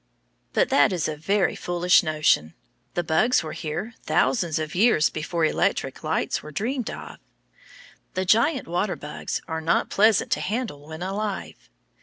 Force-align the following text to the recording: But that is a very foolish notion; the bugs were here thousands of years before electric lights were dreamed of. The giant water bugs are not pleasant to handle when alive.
But 0.53 0.69
that 0.69 0.91
is 0.91 1.07
a 1.07 1.15
very 1.15 1.55
foolish 1.55 2.01
notion; 2.01 2.55
the 2.95 3.03
bugs 3.03 3.43
were 3.43 3.51
here 3.53 3.93
thousands 4.01 4.57
of 4.57 4.73
years 4.73 5.11
before 5.11 5.45
electric 5.45 6.03
lights 6.03 6.41
were 6.41 6.49
dreamed 6.51 6.89
of. 6.89 7.19
The 8.15 8.25
giant 8.25 8.67
water 8.67 8.95
bugs 8.95 9.43
are 9.47 9.61
not 9.61 9.91
pleasant 9.91 10.31
to 10.31 10.39
handle 10.41 10.87
when 10.87 11.03
alive. 11.03 11.69